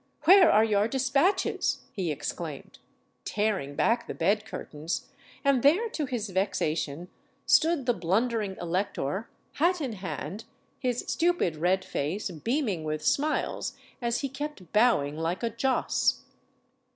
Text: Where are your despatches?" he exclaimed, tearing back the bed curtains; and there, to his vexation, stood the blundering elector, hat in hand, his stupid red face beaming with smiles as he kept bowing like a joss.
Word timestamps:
Where 0.23 0.51
are 0.51 0.63
your 0.63 0.87
despatches?" 0.87 1.81
he 1.91 2.09
exclaimed, 2.11 2.79
tearing 3.23 3.75
back 3.75 4.07
the 4.07 4.15
bed 4.15 4.45
curtains; 4.45 5.11
and 5.45 5.61
there, 5.61 5.89
to 5.89 6.07
his 6.07 6.29
vexation, 6.31 7.07
stood 7.45 7.85
the 7.85 7.93
blundering 7.93 8.57
elector, 8.59 9.29
hat 9.51 9.79
in 9.79 9.93
hand, 9.93 10.45
his 10.79 11.05
stupid 11.07 11.55
red 11.55 11.85
face 11.85 12.31
beaming 12.31 12.83
with 12.83 13.05
smiles 13.05 13.77
as 14.01 14.21
he 14.21 14.27
kept 14.29 14.73
bowing 14.73 15.19
like 15.19 15.43
a 15.43 15.51
joss. 15.51 16.23